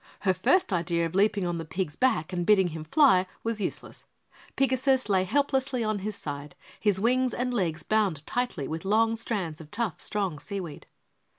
Her 0.21 0.33
first 0.33 0.73
idea 0.73 1.05
of 1.05 1.13
leaping 1.13 1.45
on 1.45 1.59
the 1.59 1.63
pig's 1.63 1.95
back 1.95 2.33
and 2.33 2.43
bidding 2.43 2.69
him 2.69 2.83
fly 2.85 3.27
was 3.43 3.61
useless. 3.61 4.05
Pigasus 4.57 5.09
lay 5.09 5.25
helplessly 5.25 5.83
on 5.83 5.99
his 5.99 6.15
side, 6.15 6.55
his 6.79 6.99
wings 6.99 7.35
and 7.35 7.53
legs 7.53 7.83
bound 7.83 8.25
tightly 8.25 8.67
with 8.67 8.83
long 8.83 9.15
strands 9.15 9.61
of 9.61 9.69
tough, 9.69 10.01
strong 10.01 10.39
seaweed. 10.39 10.87